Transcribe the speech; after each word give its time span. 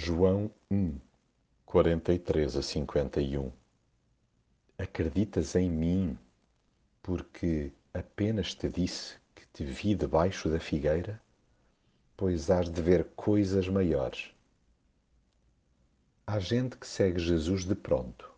João 0.00 0.48
1, 0.70 0.96
43 1.66 2.56
a 2.56 2.62
51 2.62 3.50
Acreditas 4.78 5.56
em 5.56 5.68
mim, 5.68 6.16
porque 7.02 7.72
apenas 7.92 8.54
te 8.54 8.68
disse 8.68 9.16
que 9.34 9.44
te 9.48 9.64
vi 9.64 9.96
debaixo 9.96 10.48
da 10.48 10.60
figueira? 10.60 11.20
Pois 12.16 12.48
hás 12.48 12.70
de 12.70 12.80
ver 12.80 13.06
coisas 13.16 13.68
maiores. 13.68 14.32
Há 16.24 16.38
gente 16.38 16.76
que 16.76 16.86
segue 16.86 17.18
Jesus 17.18 17.64
de 17.64 17.74
pronto. 17.74 18.30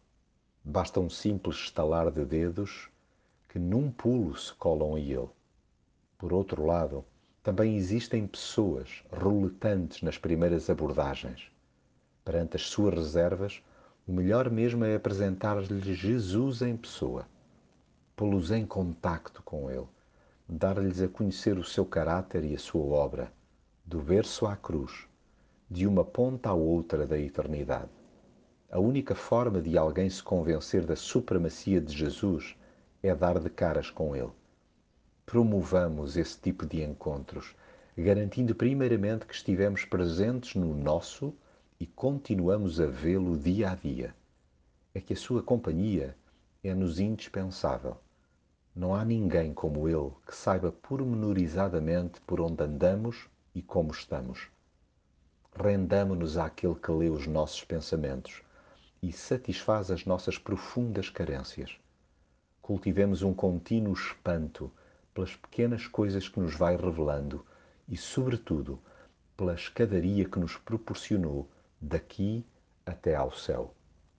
Basta 0.65 0.99
um 0.99 1.11
simples 1.11 1.57
estalar 1.57 2.11
de 2.11 2.25
dedos 2.25 2.89
que 3.51 3.59
num 3.59 3.93
pulo 3.93 4.35
se 4.35 4.55
colam 4.55 4.95
a 4.95 4.99
ele. 4.99 5.29
Por 6.17 6.33
outro 6.33 6.65
lado, 6.65 7.05
também 7.43 7.77
existem 7.77 8.27
pessoas 8.27 9.03
relutantes 9.11 10.03
nas 10.03 10.19
primeiras 10.19 10.69
abordagens. 10.69 11.51
Perante 12.23 12.57
as 12.57 12.69
suas 12.69 12.95
reservas, 12.95 13.63
o 14.07 14.13
melhor 14.13 14.51
mesmo 14.51 14.85
é 14.85 14.95
apresentar-lhes 14.95 15.85
Jesus 15.85 16.61
em 16.61 16.77
pessoa, 16.77 17.27
pô-los 18.15 18.51
em 18.51 18.67
contacto 18.67 19.43
com 19.43 19.71
Ele, 19.71 19.89
dar-lhes 20.47 21.01
a 21.01 21.09
conhecer 21.09 21.57
o 21.57 21.65
seu 21.65 21.87
caráter 21.87 22.45
e 22.45 22.55
a 22.55 22.59
sua 22.59 22.85
obra, 22.85 23.33
do 23.87 24.01
berço 24.01 24.47
à 24.47 24.55
cruz, 24.55 25.07
de 25.71 25.87
uma 25.87 26.05
ponta 26.05 26.51
à 26.51 26.53
outra 26.53 27.07
da 27.07 27.19
eternidade. 27.19 27.91
A 28.71 28.79
única 28.79 29.15
forma 29.15 29.63
de 29.63 29.79
alguém 29.79 30.11
se 30.11 30.23
convencer 30.23 30.85
da 30.85 30.95
supremacia 30.95 31.81
de 31.81 31.97
Jesus 31.97 32.55
é 33.03 33.15
dar 33.15 33.41
de 33.41 33.49
caras 33.49 33.89
com 33.91 34.15
Ele 34.15 34.40
promovamos 35.31 36.17
esse 36.17 36.37
tipo 36.41 36.67
de 36.67 36.83
encontros, 36.83 37.55
garantindo 37.97 38.53
primeiramente 38.53 39.25
que 39.25 39.33
estivemos 39.33 39.85
presentes 39.85 40.57
no 40.57 40.75
nosso 40.75 41.33
e 41.79 41.87
continuamos 41.87 42.81
a 42.81 42.87
vê-lo 42.87 43.39
dia 43.39 43.71
a 43.71 43.77
dia. 43.77 44.13
É 44.93 45.01
que 45.01 45.13
a 45.13 45.17
sua 45.17 45.41
companhia 45.41 46.17
é-nos 46.65 46.99
indispensável. 46.99 47.97
Não 48.75 48.93
há 48.93 49.05
ninguém 49.05 49.55
como 49.55 49.89
ele 49.89 50.11
que 50.27 50.35
saiba 50.35 50.73
pormenorizadamente 50.73 52.21
por 52.23 52.41
onde 52.41 52.65
andamos 52.65 53.29
e 53.55 53.63
como 53.63 53.93
estamos. 53.93 54.49
Rendamo-nos 55.55 56.37
àquele 56.39 56.75
que 56.75 56.91
lê 56.91 57.09
os 57.09 57.29
nossos 57.29 57.63
pensamentos 57.63 58.43
e 59.01 59.13
satisfaz 59.13 59.93
as 59.93 60.05
nossas 60.05 60.39
profundas 60.39 61.09
carências. 61.09 61.79
Cultivemos 62.61 63.23
um 63.23 63.33
contínuo 63.33 63.93
espanto 63.93 64.73
pelas 65.15 65.35
pequenas 65.37 65.87
coisas 65.87 66.29
que 66.29 66.41
nos 66.41 66.55
vai 66.55 66.77
revelando 66.77 67.45
e, 67.89 67.97
sobretudo, 67.97 68.81
pela 69.37 69.55
escadaria 69.55 70.25
que 70.25 70.39
nos 70.39 70.57
proporcionou 70.57 71.51
daqui 71.81 72.45
até 72.85 73.15
ao 73.15 73.33
céu. 73.33 73.75